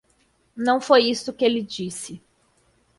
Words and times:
Não 0.55 0.81
foi 0.81 1.03
isto 1.03 1.31
que 1.31 1.45
ele 1.45 1.61
disse. 1.61 2.23